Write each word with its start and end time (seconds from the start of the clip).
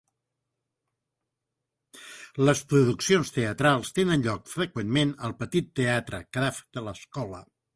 Les 2.47 2.63
produccions 2.73 3.33
teatrals 3.37 3.93
tenen 3.99 4.25
lloc 4.29 4.51
freqüentment 4.55 5.15
al 5.29 5.37
petit 5.43 5.71
Teatre 5.83 6.23
Kraft 6.39 6.67
de 6.79 6.89
l'escola. 6.91 7.45